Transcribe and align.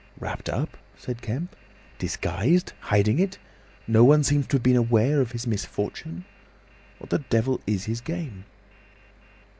"Wrapped 0.19 0.49
up!" 0.49 0.77
said 0.97 1.21
Kemp. 1.21 1.55
"Disguised! 1.99 2.73
Hiding 2.79 3.19
it! 3.19 3.37
'No 3.87 4.03
one 4.03 4.23
seems 4.23 4.47
to 4.47 4.55
have 4.55 4.63
been 4.63 4.75
aware 4.75 5.21
of 5.21 5.31
his 5.31 5.45
misfortune.' 5.45 6.25
What 6.97 7.11
the 7.11 7.19
devil 7.19 7.61
is 7.67 7.83
his 7.85 8.01
game?" 8.01 8.45